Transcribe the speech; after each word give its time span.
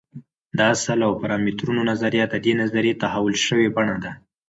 د 0.57 0.59
اصل 0.73 0.99
او 1.07 1.13
پارامترونو 1.21 1.81
نظریه 1.91 2.25
د 2.29 2.35
دې 2.45 2.53
نظریې 2.61 2.99
تحول 3.03 3.35
شوې 3.45 3.67
بڼه 3.75 3.95
ده. 4.03 4.11